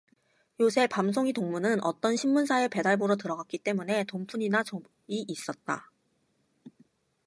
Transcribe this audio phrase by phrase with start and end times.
[0.59, 5.91] 요새 밤송이 동무는 어떤 신문사의 배달부로 들어갔기 때문에 돈푼이나 좋이 있었다.